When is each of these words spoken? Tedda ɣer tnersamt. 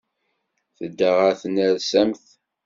Tedda 0.77 1.09
ɣer 1.17 1.33
tnersamt. 1.41 2.25